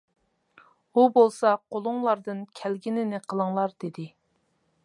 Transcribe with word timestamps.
ئۇ 0.99 1.03
بولسا: 1.17 1.51
«قولۇڭلاردىن 1.75 2.43
كەلگىنىنى 2.61 3.23
قىلىڭلار» 3.29 3.81
دېدى. 3.85 4.09